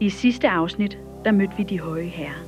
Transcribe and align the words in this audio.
I 0.00 0.10
sidste 0.10 0.48
afsnit, 0.48 0.98
der 1.24 1.32
mødte 1.32 1.56
vi 1.56 1.62
de 1.62 1.80
høje 1.80 2.04
herrer. 2.04 2.44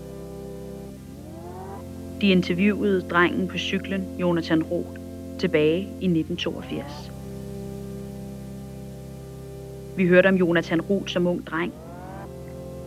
De 2.21 2.31
interviewede 2.31 3.01
drengen 3.01 3.49
på 3.49 3.59
cyklen, 3.59 4.05
Jonathan 4.19 4.63
Roth, 4.63 5.01
tilbage 5.39 5.79
i 5.81 6.07
1982. 6.07 7.13
Vi 9.97 10.07
hørte 10.07 10.27
om 10.27 10.35
Jonathan 10.35 10.81
Roth 10.81 11.09
som 11.09 11.27
ung 11.27 11.47
dreng. 11.47 11.73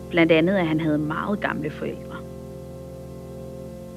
Blandt 0.09 0.31
andet, 0.31 0.53
at 0.53 0.67
han 0.67 0.79
havde 0.79 0.97
meget 0.97 1.39
gamle 1.39 1.69
forældre. 1.69 2.17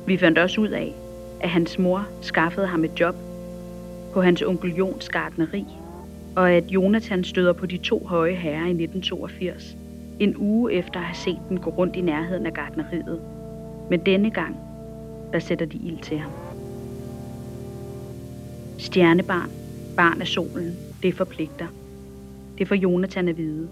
Vi 0.06 0.16
fandt 0.16 0.38
også 0.38 0.60
ud 0.60 0.68
af, 0.68 0.94
at 1.40 1.48
hans 1.48 1.78
mor 1.78 2.08
skaffede 2.20 2.66
ham 2.66 2.84
et 2.84 3.00
job 3.00 3.14
på 4.12 4.22
hans 4.22 4.42
onkel 4.42 4.74
Jons 4.74 5.08
gardneri, 5.08 5.64
og 6.36 6.50
at 6.50 6.64
Jonathan 6.64 7.24
støder 7.24 7.52
på 7.52 7.66
de 7.66 7.76
to 7.78 8.06
høje 8.06 8.34
herrer 8.34 8.66
i 8.66 8.70
1982, 8.70 9.76
en 10.20 10.36
uge 10.36 10.72
efter 10.72 11.00
at 11.00 11.06
have 11.06 11.16
set 11.16 11.40
den 11.48 11.60
gå 11.60 11.70
rundt 11.70 11.96
i 11.96 12.00
nærheden 12.00 12.46
af 12.46 12.54
gardneriet. 12.54 13.20
Men 13.90 14.00
denne 14.00 14.30
gang, 14.30 14.56
der 15.32 15.38
sætter 15.38 15.66
de 15.66 15.78
ild 15.78 15.98
til 15.98 16.18
ham. 16.18 16.32
Stjernebarn, 18.78 19.50
barn 19.96 20.20
af 20.20 20.26
solen, 20.26 20.76
det 21.02 21.14
forpligter. 21.14 21.66
Det 22.58 22.68
får 22.68 22.74
Jonathan 22.74 23.28
at 23.28 23.38
vide. 23.38 23.68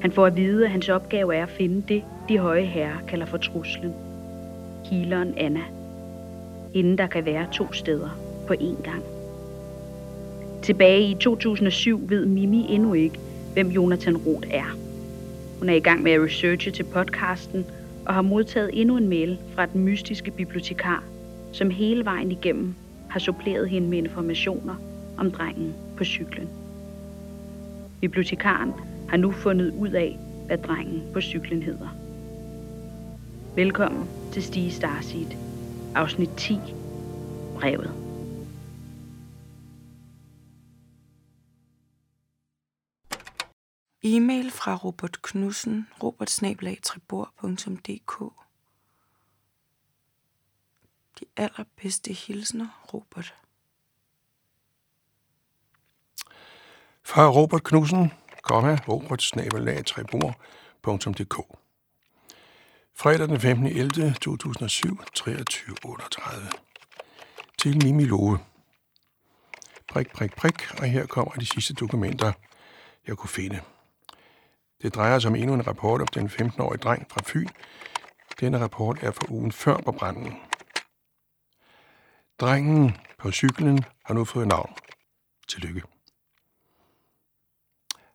Han 0.00 0.12
får 0.12 0.26
at 0.26 0.36
vide, 0.36 0.64
at 0.64 0.70
hans 0.70 0.88
opgave 0.88 1.34
er 1.34 1.42
at 1.42 1.48
finde 1.48 1.82
det, 1.88 2.02
de 2.28 2.38
høje 2.38 2.64
herrer 2.64 3.06
kalder 3.08 3.26
for 3.26 3.36
truslen. 3.36 3.92
Healeren 4.84 5.34
Anna. 5.36 5.62
Inden 6.74 6.98
der 6.98 7.06
kan 7.06 7.24
være 7.24 7.46
to 7.52 7.72
steder 7.72 8.08
på 8.46 8.54
én 8.54 8.82
gang. 8.82 9.02
Tilbage 10.62 11.10
i 11.10 11.14
2007 11.14 12.10
ved 12.10 12.26
Mimi 12.26 12.66
endnu 12.68 12.92
ikke, 12.94 13.18
hvem 13.52 13.68
Jonathan 13.68 14.16
Roth 14.16 14.48
er. 14.50 14.81
Hun 15.62 15.68
er 15.68 15.74
i 15.74 15.80
gang 15.80 16.02
med 16.02 16.12
at 16.12 16.22
researche 16.22 16.72
til 16.72 16.84
podcasten 16.84 17.66
og 18.06 18.14
har 18.14 18.22
modtaget 18.22 18.70
endnu 18.72 18.96
en 18.96 19.08
mail 19.08 19.38
fra 19.54 19.66
den 19.66 19.84
mystiske 19.84 20.30
bibliotekar, 20.30 21.04
som 21.52 21.70
hele 21.70 22.04
vejen 22.04 22.32
igennem 22.32 22.74
har 23.10 23.20
suppleret 23.20 23.68
hende 23.68 23.88
med 23.88 23.98
informationer 23.98 24.74
om 25.18 25.30
drengen 25.30 25.74
på 25.96 26.04
cyklen. 26.04 26.48
Bibliotekaren 28.00 28.72
har 29.08 29.16
nu 29.16 29.30
fundet 29.30 29.74
ud 29.78 29.90
af, 29.90 30.18
hvad 30.46 30.58
drengen 30.58 31.02
på 31.12 31.20
cyklen 31.20 31.62
hedder. 31.62 31.96
Velkommen 33.56 34.08
til 34.32 34.42
Stige 34.42 34.70
Starseed, 34.70 35.30
afsnit 35.94 36.30
10, 36.36 36.58
brevet. 37.54 37.90
E-mail 44.04 44.50
fra 44.50 44.74
Robert 44.74 45.22
Knudsen, 45.22 45.88
robertsnabelag.tribor.dk 46.02 48.32
De 51.20 51.26
allerbedste 51.36 52.12
hilsner, 52.12 52.68
Robert. 52.94 53.34
Fra 57.02 57.28
Robert 57.28 57.62
Knudsen, 57.62 58.12
robertsnabelag.tribor.dk 58.50 61.36
Fredag 62.94 63.28
den 63.28 63.40
15. 63.40 63.66
11. 63.66 64.14
2007, 64.20 65.00
23.38. 65.18 66.50
Til 67.58 67.84
Mimi 67.84 68.04
Love. 68.04 68.38
Prik, 69.88 70.12
prik, 70.12 70.36
prik, 70.36 70.80
og 70.80 70.84
her 70.84 71.06
kommer 71.06 71.32
de 71.32 71.46
sidste 71.46 71.74
dokumenter, 71.74 72.32
jeg 73.06 73.16
kunne 73.16 73.30
finde. 73.30 73.60
Det 74.82 74.94
drejer 74.94 75.18
sig 75.18 75.28
om 75.28 75.34
endnu 75.34 75.54
en 75.54 75.66
rapport 75.66 76.00
om 76.00 76.06
den 76.06 76.26
15-årige 76.26 76.80
dreng 76.80 77.10
fra 77.10 77.20
Fyn. 77.26 77.48
Denne 78.40 78.58
rapport 78.58 79.02
er 79.02 79.10
fra 79.10 79.26
ugen 79.28 79.52
før 79.52 79.76
på 79.76 79.92
branden. 79.92 80.36
Drengen 82.40 82.96
på 83.18 83.30
cyklen 83.30 83.84
har 84.04 84.14
nu 84.14 84.24
fået 84.24 84.48
navn. 84.48 84.74
Tillykke. 85.48 85.82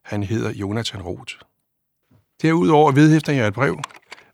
Han 0.02 0.24
hedder 0.24 0.52
Jonathan 0.52 1.02
Roth. 1.02 1.34
Derudover 2.42 2.92
vedhæfter 2.92 3.34
jeg 3.34 3.48
et 3.48 3.54
brev. 3.54 3.80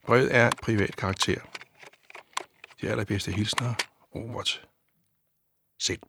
Brevet 0.06 0.36
er 0.36 0.50
privat 0.62 0.96
karakter. 0.96 1.42
De 2.82 2.90
allerbedste 2.90 3.32
hilsner, 3.32 3.74
Robert. 4.16 4.68
Selv. 5.80 6.00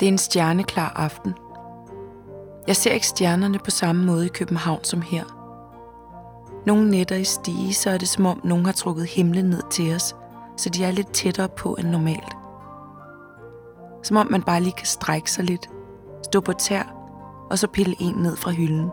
Det 0.00 0.08
er 0.08 0.12
en 0.12 0.18
stjerneklar 0.18 0.92
aften. 0.96 1.34
Jeg 2.66 2.76
ser 2.76 2.90
ikke 2.90 3.06
stjernerne 3.06 3.58
på 3.58 3.70
samme 3.70 4.04
måde 4.04 4.26
i 4.26 4.28
København 4.28 4.84
som 4.84 5.02
her. 5.02 5.24
Nogle 6.66 6.90
nætter 6.90 7.16
i 7.16 7.24
stige, 7.24 7.74
så 7.74 7.90
er 7.90 7.98
det 7.98 8.08
som 8.08 8.26
om 8.26 8.40
nogen 8.44 8.66
har 8.66 8.72
trukket 8.72 9.06
himlen 9.06 9.44
ned 9.44 9.62
til 9.70 9.94
os, 9.94 10.16
så 10.56 10.68
de 10.68 10.84
er 10.84 10.90
lidt 10.90 11.12
tættere 11.12 11.48
på 11.48 11.74
end 11.74 11.88
normalt. 11.88 12.36
Som 14.02 14.16
om 14.16 14.30
man 14.30 14.42
bare 14.42 14.60
lige 14.60 14.72
kan 14.72 14.86
strække 14.86 15.30
sig 15.30 15.44
lidt, 15.44 15.70
stå 16.24 16.40
på 16.40 16.52
tær, 16.52 16.82
og 17.50 17.58
så 17.58 17.66
pille 17.66 17.94
en 18.00 18.14
ned 18.14 18.36
fra 18.36 18.50
hylden. 18.50 18.90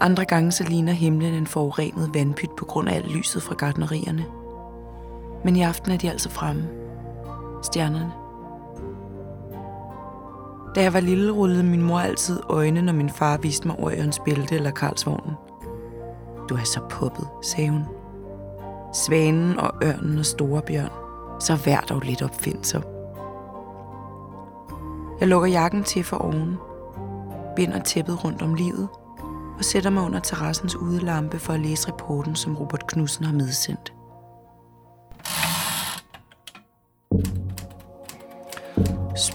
Andre 0.00 0.24
gange 0.24 0.52
så 0.52 0.64
ligner 0.64 0.92
himlen 0.92 1.34
en 1.34 1.46
forurenet 1.46 2.14
vandpyt 2.14 2.50
på 2.56 2.64
grund 2.64 2.88
af 2.88 2.94
alt 2.94 3.10
lyset 3.10 3.42
fra 3.42 3.54
gardnerierne. 3.54 4.24
Men 5.44 5.56
i 5.56 5.62
aften 5.62 5.92
er 5.92 5.96
de 5.96 6.10
altså 6.10 6.30
fremme. 6.30 6.68
Stjernerne. 7.62 8.19
Da 10.74 10.82
jeg 10.82 10.92
var 10.92 11.00
lille, 11.00 11.32
rullede 11.32 11.62
min 11.62 11.82
mor 11.82 11.98
altid 11.98 12.40
øjne, 12.48 12.82
når 12.82 12.92
min 12.92 13.10
far 13.10 13.36
viste 13.36 13.68
mig 13.68 13.78
Orions 13.78 14.18
bælte 14.18 14.54
eller 14.54 14.70
Karlsvognen. 14.70 15.34
Du 16.48 16.54
er 16.54 16.64
så 16.64 16.80
puppet, 16.90 17.28
sagde 17.42 17.70
hun. 17.70 17.84
Svanen 18.94 19.58
og 19.58 19.72
ørnen 19.84 20.18
og 20.18 20.26
storebjørn. 20.26 20.90
Så 21.40 21.56
vær 21.64 21.80
dog 21.80 22.00
lidt 22.00 22.22
opfindsom. 22.22 22.82
Jeg 25.20 25.28
lukker 25.28 25.48
jakken 25.48 25.84
til 25.84 26.04
for 26.04 26.16
oven, 26.16 26.56
binder 27.56 27.82
tæppet 27.82 28.24
rundt 28.24 28.42
om 28.42 28.54
livet 28.54 28.88
og 29.58 29.64
sætter 29.64 29.90
mig 29.90 30.02
under 30.02 30.20
terrassens 30.20 30.76
udelampe 30.76 31.38
for 31.38 31.52
at 31.52 31.60
læse 31.60 31.88
rapporten, 31.88 32.36
som 32.36 32.56
Robert 32.56 32.86
Knudsen 32.86 33.24
har 33.24 33.32
medsendt. 33.32 33.92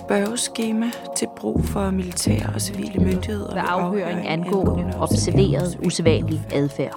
Spørgeskema 0.05 0.85
til 1.15 1.27
brug 1.37 1.61
for 1.63 1.91
militære 1.91 2.53
og 2.53 2.61
civile 2.61 3.03
myndigheder 3.03 3.53
ved 3.53 3.61
afhøring 3.67 4.27
angående 4.27 4.93
observeret 4.99 5.79
usædvanlig 5.85 6.47
adfærd. 6.53 6.95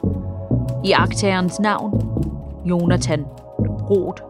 I 0.85 0.93
aktagerens 0.93 1.61
navn, 1.61 1.93
Jonathan 2.65 3.25
Roth. 3.91 4.23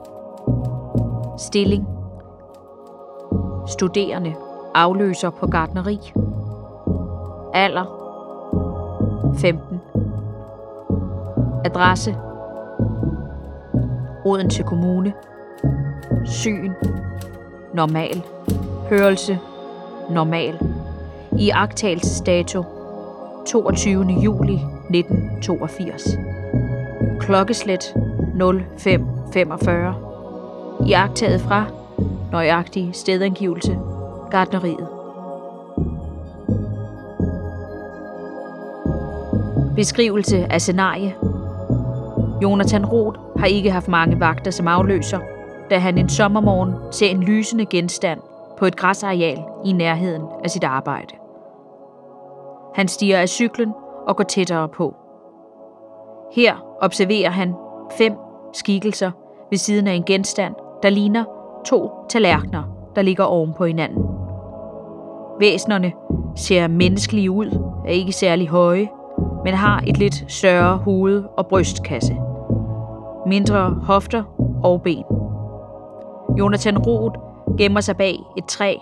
Stilling. 1.38 1.86
Studerende. 3.68 4.34
Afløser 4.74 5.30
på 5.30 5.46
gardneri. 5.46 5.98
Alder. 7.54 7.84
15. 9.38 9.80
Adresse. 11.64 12.16
Odense 14.24 14.62
Kommune. 14.62 15.12
Syn. 16.24 16.72
Normal. 17.74 18.22
Hørelse. 18.90 19.38
Normal. 20.10 20.58
I 21.38 21.50
agtagelsesdato 21.50 22.64
22. 23.46 24.04
juli 24.04 24.54
1982. 24.54 26.18
Klokkeslet 27.20 27.94
0545. 28.34 29.94
I 30.86 30.92
agtaget 30.92 31.40
fra 31.40 31.64
nøjagtig 32.32 32.90
stedangivelse 32.92 33.78
Gardneriet. 34.30 34.88
Beskrivelse 39.76 40.52
af 40.52 40.60
scenarie. 40.60 41.14
Jonathan 42.42 42.86
Roth 42.86 43.20
har 43.36 43.46
ikke 43.46 43.70
haft 43.70 43.88
mange 43.88 44.20
vagter 44.20 44.50
som 44.50 44.68
afløser, 44.68 45.18
da 45.70 45.78
han 45.78 45.98
en 45.98 46.08
sommermorgen 46.08 46.74
ser 46.92 47.06
en 47.06 47.22
lysende 47.22 47.66
genstand 47.66 48.20
på 48.58 48.66
et 48.66 48.76
græsareal 48.76 49.44
i 49.64 49.72
nærheden 49.72 50.22
af 50.44 50.50
sit 50.50 50.64
arbejde. 50.64 51.14
Han 52.74 52.88
stiger 52.88 53.18
af 53.18 53.28
cyklen 53.28 53.72
og 54.06 54.16
går 54.16 54.24
tættere 54.24 54.68
på. 54.68 54.94
Her 56.32 56.54
observerer 56.80 57.30
han 57.30 57.54
fem 57.98 58.12
skikkelser 58.52 59.10
ved 59.50 59.58
siden 59.58 59.86
af 59.86 59.92
en 59.92 60.04
genstand, 60.04 60.54
der 60.82 60.90
ligner 60.90 61.24
to 61.66 61.90
tallerkener, 62.08 62.62
der 62.96 63.02
ligger 63.02 63.24
oven 63.24 63.54
på 63.56 63.64
hinanden. 63.64 64.04
Væsnerne 65.40 65.92
ser 66.36 66.68
menneskelige 66.68 67.30
ud, 67.30 67.62
er 67.86 67.90
ikke 67.90 68.12
særlig 68.12 68.48
høje, 68.48 68.88
men 69.44 69.54
har 69.54 69.82
et 69.86 69.98
lidt 69.98 70.32
større 70.32 70.76
hoved 70.76 71.24
og 71.36 71.46
brystkasse. 71.46 72.16
Mindre 73.26 73.78
hofter 73.82 74.24
og 74.62 74.82
ben. 74.82 75.04
Jonathan 76.38 76.78
Roth 76.78 77.27
gemmer 77.58 77.80
sig 77.80 77.96
bag 77.96 78.18
et 78.36 78.44
træ 78.44 78.76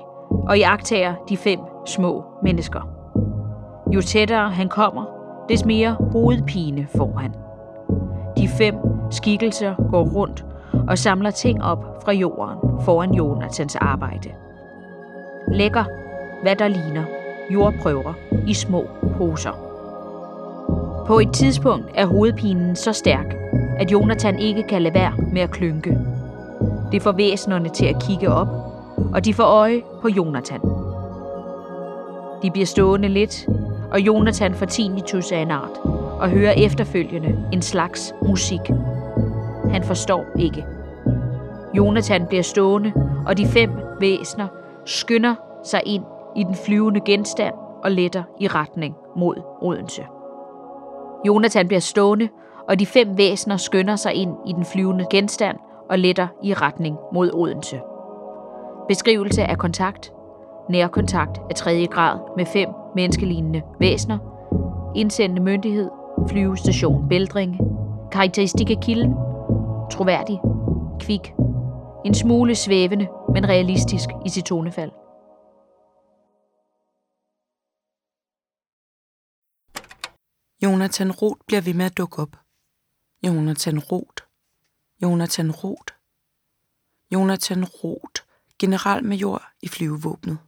og 0.49 0.59
jagtager 0.59 1.15
de 1.29 1.37
fem 1.37 1.59
små 1.87 2.25
mennesker. 2.43 2.81
Jo 3.95 4.01
tættere 4.01 4.51
han 4.51 4.69
kommer, 4.69 5.05
des 5.49 5.65
mere 5.65 5.97
hovedpine 6.13 6.87
får 6.97 7.17
han. 7.17 7.35
De 8.37 8.49
fem 8.49 8.75
skikkelser 9.11 9.75
går 9.91 10.05
rundt 10.05 10.45
og 10.89 10.99
samler 10.99 11.31
ting 11.31 11.65
op 11.65 12.03
fra 12.05 12.13
jorden 12.13 12.81
foran 12.81 13.15
Jonathans 13.15 13.77
arbejde. 13.77 14.31
Lægger, 15.53 15.85
hvad 16.43 16.57
der 16.57 16.69
ligner, 16.69 17.05
jordprøver 17.51 18.15
i 18.47 18.55
små 18.55 18.85
poser. 19.17 19.53
På 21.07 21.19
et 21.19 21.33
tidspunkt 21.33 21.91
er 21.95 22.07
hovedpinen 22.07 22.77
så 22.77 22.93
stærk, 22.93 23.35
at 23.79 23.93
Jonathan 23.93 24.39
ikke 24.39 24.63
kan 24.63 24.83
lade 24.83 24.95
være 24.95 25.13
med 25.33 25.41
at 25.41 25.51
klynke. 25.51 25.99
Det 26.93 27.03
får 27.03 27.13
væsenerne 27.13 27.69
til 27.69 27.87
at 27.87 28.03
kigge 28.03 28.29
op, 28.29 28.49
og 29.15 29.25
de 29.25 29.35
får 29.35 29.45
øje 29.45 29.83
på 30.03 30.09
Jonathan. 30.09 30.61
De 32.43 32.51
bliver 32.51 32.67
stående 32.67 33.09
lidt, 33.09 33.47
og 33.93 34.01
Jonathan 34.01 34.55
får 34.55 34.67
tinnitus 34.67 35.33
af 35.33 35.39
en 35.39 35.51
art, 35.51 35.79
og 36.21 36.31
hører 36.31 36.53
efterfølgende 36.53 37.49
en 37.53 37.63
slags 37.63 38.15
musik. 38.23 38.61
Han 39.71 39.85
forstår 39.85 40.25
ikke. 40.39 40.67
Jonathan 41.75 42.27
bliver 42.27 42.43
stående, 42.43 42.93
og 43.27 43.39
de 43.39 43.47
fem 43.47 43.71
væsner 44.01 44.47
skynder 44.85 45.35
sig 45.65 45.81
ind 45.87 46.05
i 46.37 46.43
den 46.43 46.55
flyvende 46.55 47.01
genstand 47.01 47.55
og 47.85 47.91
letter 47.91 48.23
i 48.41 48.49
retning 48.49 48.95
mod 49.17 49.37
Odense. 49.63 50.03
Jonathan 51.27 51.67
bliver 51.67 51.81
stående, 51.81 52.29
og 52.69 52.79
de 52.79 52.87
fem 52.87 53.19
væsner 53.19 53.57
skynder 53.57 53.97
sig 53.97 54.15
ind 54.15 54.35
i 54.47 54.53
den 54.53 54.65
flyvende 54.65 55.07
genstand 55.11 55.57
og 55.91 55.99
letter 55.99 56.29
i 56.43 56.55
retning 56.55 56.97
mod 57.13 57.31
Odense. 57.35 57.81
Beskrivelse 58.89 59.43
af 59.45 59.59
kontakt. 59.59 60.13
Nærkontakt 60.71 61.41
af 61.51 61.57
tredje 61.57 61.87
grad 61.87 62.19
med 62.37 62.47
fem 62.47 62.69
menneskelignende 62.97 63.63
væsner. 63.81 64.19
Indsendende 64.97 65.43
myndighed. 65.43 65.91
Flyvestation 66.29 67.09
Bældringe. 67.09 67.59
Karakteristik 68.13 68.71
af 68.71 68.81
kilden. 68.83 69.15
Troværdig. 69.91 70.41
Kvik. 71.01 71.35
En 72.05 72.15
smule 72.15 72.55
svævende, 72.55 73.09
men 73.35 73.49
realistisk 73.49 74.09
i 74.27 74.29
sit 74.29 74.45
tonefald. 74.45 74.91
Jonathan 80.63 81.11
Roth 81.11 81.41
bliver 81.47 81.61
ved 81.61 81.75
med 81.75 81.87
at 81.87 81.99
dukke 81.99 82.23
op. 82.23 82.37
Jonathan 83.27 83.79
Roth. 83.79 84.26
Jonathan 85.03 85.51
Roth. 85.51 85.95
Jonathan 87.13 87.65
Roth, 87.65 88.23
generalmajor 88.59 89.43
i 89.63 89.69
flyvevåbnet. 89.69 90.39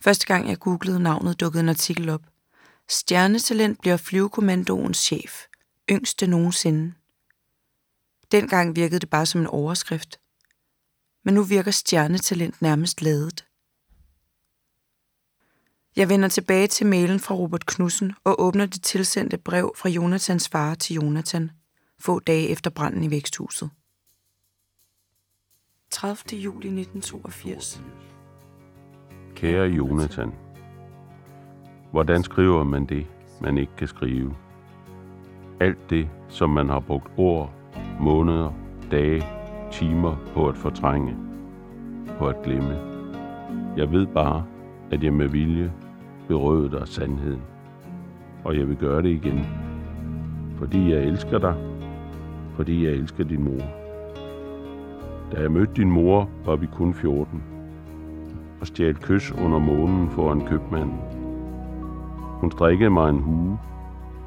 Første 0.00 0.26
gang 0.26 0.48
jeg 0.48 0.58
googlede 0.58 1.00
navnet, 1.00 1.40
dukkede 1.40 1.62
en 1.62 1.68
artikel 1.68 2.08
op. 2.08 2.22
Stjernetalent 2.88 3.80
bliver 3.80 3.96
flyvekommandoens 3.96 4.98
chef. 4.98 5.44
Yngste 5.90 6.26
nogensinde. 6.26 6.94
Dengang 8.32 8.76
virkede 8.76 9.00
det 9.00 9.10
bare 9.10 9.26
som 9.26 9.40
en 9.40 9.46
overskrift. 9.46 10.20
Men 11.24 11.34
nu 11.34 11.42
virker 11.42 11.70
stjernetalent 11.70 12.62
nærmest 12.62 13.02
ladet. 13.02 13.46
Jeg 15.96 16.08
vender 16.08 16.28
tilbage 16.28 16.66
til 16.66 16.86
mailen 16.86 17.20
fra 17.20 17.34
Robert 17.34 17.66
Knudsen 17.66 18.14
og 18.24 18.40
åbner 18.42 18.66
det 18.66 18.82
tilsendte 18.82 19.38
brev 19.38 19.74
fra 19.76 19.88
Jonathans 19.88 20.48
far 20.48 20.74
til 20.74 20.94
Jonathan, 20.94 21.50
få 22.00 22.20
dage 22.20 22.48
efter 22.48 22.70
branden 22.70 23.04
i 23.04 23.10
væksthuset. 23.10 23.70
30. 25.90 26.40
juli 26.40 26.66
1982. 26.66 27.82
Kære 29.34 29.66
Jonathan, 29.66 30.32
hvordan 31.90 32.22
skriver 32.22 32.64
man 32.64 32.86
det, 32.86 33.06
man 33.40 33.58
ikke 33.58 33.76
kan 33.76 33.88
skrive? 33.88 34.36
Alt 35.60 35.90
det, 35.90 36.08
som 36.28 36.50
man 36.50 36.68
har 36.68 36.80
brugt 36.80 37.12
år, 37.16 37.54
måneder, 38.00 38.52
dage, 38.90 39.26
timer 39.72 40.16
på 40.34 40.48
at 40.48 40.56
fortrænge, 40.56 41.16
på 42.18 42.28
at 42.28 42.42
glemme. 42.44 42.78
Jeg 43.76 43.92
ved 43.92 44.06
bare, 44.06 44.46
at 44.90 45.02
jeg 45.02 45.12
med 45.12 45.28
vilje 45.28 45.72
berøvede 46.28 46.70
dig 46.70 46.88
sandheden. 46.88 47.42
Og 48.44 48.58
jeg 48.58 48.68
vil 48.68 48.76
gøre 48.76 49.02
det 49.02 49.08
igen. 49.08 49.46
Fordi 50.58 50.90
jeg 50.90 51.02
elsker 51.02 51.38
dig. 51.38 51.69
Fordi 52.56 52.84
jeg 52.84 52.92
elsker 52.92 53.24
din 53.24 53.44
mor. 53.44 53.62
Da 55.32 55.40
jeg 55.40 55.52
mødte 55.52 55.72
din 55.76 55.90
mor, 55.90 56.28
var 56.44 56.56
vi 56.56 56.66
kun 56.66 56.94
14. 56.94 57.42
Og 58.60 58.66
stjal 58.66 58.94
kys 58.94 59.32
under 59.32 59.58
månen 59.58 60.10
foran 60.10 60.46
købmanden. 60.46 60.98
Hun 62.40 62.50
strikkede 62.50 62.90
mig 62.90 63.10
en 63.10 63.18
hue, 63.18 63.58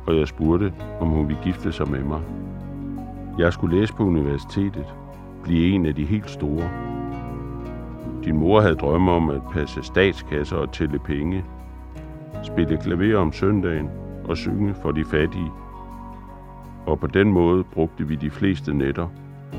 og 0.08 0.18
jeg 0.18 0.28
spurgte, 0.28 0.74
om 1.00 1.08
hun 1.08 1.28
ville 1.28 1.42
gifte 1.44 1.72
sig 1.72 1.92
med 1.92 2.04
mig. 2.04 2.22
Jeg 3.40 3.54
skulle 3.54 3.80
læse 3.80 3.94
på 3.94 4.04
universitetet, 4.04 4.86
blive 5.44 5.76
en 5.76 5.86
af 5.86 5.96
de 5.96 6.06
helt 6.06 6.30
store. 6.30 6.70
Din 8.24 8.38
mor 8.38 8.62
havde 8.62 8.76
drømme 8.76 9.12
om 9.12 9.30
at 9.30 9.42
passe 9.52 9.84
statskasser 9.84 10.58
og 10.58 10.72
tælle 10.72 11.00
penge, 11.00 11.46
spille 12.44 12.78
klaver 12.78 13.18
om 13.18 13.32
søndagen 13.32 13.90
og 14.26 14.38
synge 14.38 14.74
for 14.74 14.92
de 14.92 15.06
fattige. 15.06 15.52
Og 16.86 17.00
på 17.00 17.08
den 17.08 17.32
måde 17.32 17.64
brugte 17.64 18.08
vi 18.08 18.16
de 18.16 18.30
fleste 18.30 18.74
nætter 18.74 19.08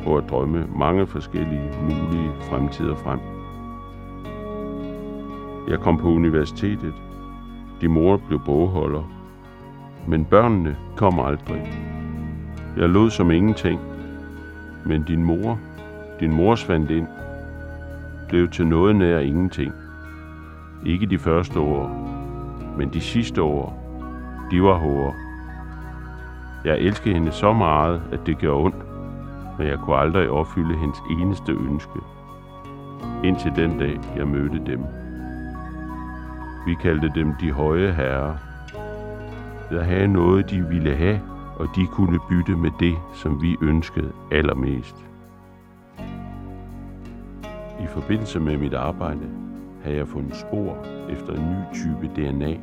på 0.05 0.17
at 0.17 0.25
drømme 0.31 0.67
mange 0.77 1.07
forskellige 1.07 1.71
mulige 1.83 2.31
fremtider 2.41 2.95
frem. 2.95 3.21
Jeg 5.69 5.81
kom 5.81 5.99
på 5.99 6.09
universitetet. 6.09 6.95
Din 7.81 7.91
mor 7.91 8.17
blev 8.17 8.41
bogholder. 8.47 9.03
Men 10.09 10.25
børnene 10.25 10.77
kom 10.97 11.21
aldrig. 11.21 11.63
Jeg 12.77 12.89
lod 12.89 13.11
som 13.11 13.31
ingenting. 13.31 13.81
Men 14.87 15.03
din 15.03 15.25
mor, 15.25 15.59
din 16.21 16.33
mors 16.33 16.65
fandt 16.65 16.91
ind, 16.91 17.07
blev 18.29 18.49
til 18.49 18.67
noget 18.67 18.97
nær 18.97 19.19
ingenting. 19.19 19.73
Ikke 20.87 21.07
de 21.07 21.19
første 21.19 21.61
år, 21.61 21.89
men 22.79 22.89
de 22.89 23.01
sidste 23.01 23.43
år, 23.43 23.79
de 24.51 24.63
var 24.63 24.75
hårde. 24.75 25.24
Jeg 26.65 26.79
elskede 26.79 27.15
hende 27.15 27.33
så 27.33 27.53
meget, 27.53 28.03
at 28.13 28.21
det 28.27 28.39
gjorde 28.39 28.65
ondt, 28.65 28.77
men 29.59 29.67
jeg 29.67 29.79
kunne 29.79 29.97
aldrig 29.97 30.31
opfylde 30.31 30.77
hendes 30.77 30.99
eneste 31.11 31.53
ønske. 31.53 31.99
Indtil 33.25 33.53
den 33.57 33.79
dag, 33.79 34.01
jeg 34.17 34.29
mødte 34.29 34.63
dem. 34.67 34.81
Vi 36.67 36.75
kaldte 36.75 37.13
dem 37.15 37.33
de 37.41 37.53
høje 37.53 37.93
herrer. 37.93 38.35
Jeg 39.71 39.85
havde 39.85 40.09
noget, 40.09 40.51
de 40.51 40.63
ville 40.69 40.97
have, 40.97 41.21
og 41.57 41.69
de 41.77 41.87
kunne 41.87 42.19
bytte 42.29 42.57
med 42.57 42.71
det, 42.81 42.95
som 43.15 43.43
vi 43.43 43.57
ønskede 43.63 44.13
allermest. 44.33 44.97
I 47.81 47.87
forbindelse 47.87 48.41
med 48.41 48.59
mit 48.59 48.75
arbejde 48.75 49.29
havde 49.83 49.97
jeg 49.97 50.09
fundet 50.09 50.37
spor 50.37 50.77
efter 51.11 51.33
en 51.33 51.51
ny 51.51 51.75
type 51.75 52.15
DNA, 52.17 52.57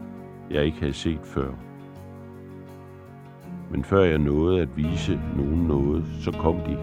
jeg 0.52 0.66
ikke 0.66 0.80
havde 0.80 0.94
set 0.94 1.22
før. 1.24 1.52
Men 3.72 3.84
før 3.84 4.04
jeg 4.04 4.18
nåede 4.18 4.62
at 4.62 4.70
vise 4.76 5.20
nogen 5.38 5.68
noget, 5.68 6.06
så 6.20 6.32
kom 6.32 6.56
de. 6.56 6.78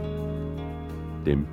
Dem. 1.26 1.46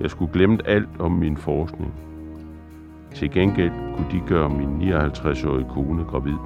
Jeg 0.00 0.10
skulle 0.10 0.32
glemme 0.32 0.58
alt 0.64 0.88
om 0.98 1.12
min 1.12 1.36
forskning. 1.36 1.94
Til 3.14 3.30
gengæld 3.30 3.72
kunne 3.96 4.10
de 4.10 4.20
gøre 4.26 4.48
min 4.48 4.92
59-årige 4.92 5.68
kone 5.70 6.04
gravid. 6.04 6.36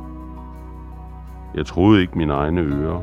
Jeg 1.54 1.66
troede 1.66 2.00
ikke 2.00 2.18
mine 2.18 2.32
egne 2.32 2.60
ører, 2.60 3.00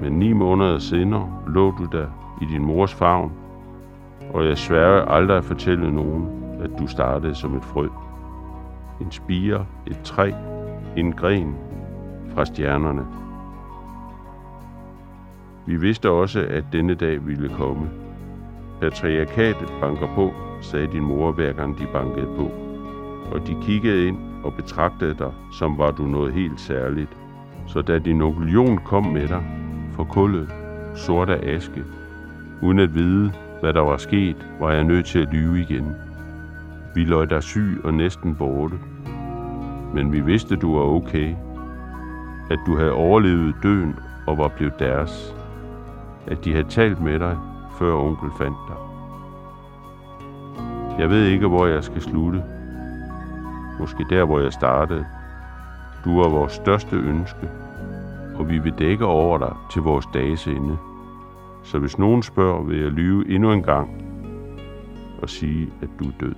men 0.00 0.12
ni 0.12 0.32
måneder 0.32 0.78
senere 0.78 1.38
lå 1.46 1.70
du 1.70 1.84
der 1.84 2.06
i 2.42 2.44
din 2.44 2.64
mors 2.64 2.94
favn, 2.94 3.32
og 4.34 4.46
jeg 4.46 4.58
sværger 4.58 5.04
aldrig 5.04 5.36
at 5.36 5.44
fortælle 5.44 5.94
nogen, 5.94 6.28
at 6.60 6.70
du 6.78 6.86
startede 6.86 7.34
som 7.34 7.56
et 7.56 7.64
frø. 7.64 7.88
En 9.00 9.10
spire, 9.10 9.66
et 9.86 10.00
træ, 10.04 10.32
en 10.96 11.12
gren 11.12 11.56
fra 12.34 12.44
stjernerne. 12.44 13.06
Vi 15.66 15.76
vidste 15.76 16.10
også, 16.10 16.46
at 16.50 16.64
denne 16.72 16.94
dag 16.94 17.26
ville 17.26 17.48
komme. 17.48 17.90
Patriarkatet 18.80 19.72
banker 19.80 20.14
på, 20.14 20.32
sagde 20.60 20.86
din 20.86 21.02
mor 21.02 21.32
hver 21.32 21.52
gang 21.52 21.78
de 21.78 21.86
bankede 21.92 22.28
på. 22.36 22.50
Og 23.32 23.46
de 23.46 23.56
kiggede 23.62 24.08
ind 24.08 24.18
og 24.44 24.54
betragtede 24.54 25.14
dig, 25.18 25.32
som 25.52 25.78
var 25.78 25.90
du 25.90 26.02
noget 26.02 26.32
helt 26.32 26.60
særligt. 26.60 27.16
Så 27.66 27.82
da 27.82 27.98
din 27.98 28.22
onkel 28.22 28.78
kom 28.84 29.04
med 29.04 29.28
dig, 29.28 29.42
kullet, 30.10 30.48
sort 30.94 31.30
af 31.30 31.54
aske, 31.54 31.84
uden 32.62 32.78
at 32.78 32.94
vide, 32.94 33.32
hvad 33.60 33.72
der 33.72 33.80
var 33.80 33.96
sket, 33.96 34.36
var 34.60 34.72
jeg 34.72 34.84
nødt 34.84 35.06
til 35.06 35.18
at 35.18 35.32
lyve 35.32 35.60
igen. 35.60 35.92
Vi 36.94 37.04
løg 37.04 37.30
dig 37.30 37.42
syg 37.42 37.80
og 37.84 37.94
næsten 37.94 38.34
borte. 38.34 38.74
Men 39.94 40.12
vi 40.12 40.20
vidste, 40.20 40.56
du 40.56 40.74
var 40.74 40.84
okay. 40.84 41.34
At 42.52 42.58
du 42.66 42.76
havde 42.76 42.92
overlevet 42.92 43.54
døden 43.62 43.98
og 44.26 44.38
var 44.38 44.48
blevet 44.48 44.78
deres. 44.78 45.36
At 46.26 46.44
de 46.44 46.52
havde 46.52 46.68
talt 46.68 47.00
med 47.00 47.18
dig, 47.18 47.38
før 47.78 47.94
onkel 47.94 48.30
fandt 48.38 48.56
dig. 48.68 48.76
Jeg 50.98 51.10
ved 51.10 51.26
ikke, 51.26 51.46
hvor 51.46 51.66
jeg 51.66 51.84
skal 51.84 52.02
slutte. 52.02 52.42
Måske 53.80 54.04
der, 54.10 54.24
hvor 54.24 54.40
jeg 54.40 54.52
startede. 54.52 55.06
Du 56.04 56.20
er 56.20 56.28
vores 56.28 56.52
største 56.52 56.96
ønske, 56.96 57.50
og 58.34 58.48
vi 58.48 58.58
vil 58.58 58.74
dække 58.78 59.06
over 59.06 59.38
dig 59.38 59.54
til 59.72 59.82
vores 59.82 60.06
dages 60.14 60.46
ende. 60.46 60.76
Så 61.62 61.78
hvis 61.78 61.98
nogen 61.98 62.22
spørger, 62.22 62.62
vil 62.62 62.80
jeg 62.80 62.90
lyve 62.90 63.28
endnu 63.28 63.52
en 63.52 63.62
gang 63.62 64.04
og 65.22 65.30
sige, 65.30 65.72
at 65.82 65.88
du 65.98 66.04
er 66.04 66.12
død. 66.20 66.34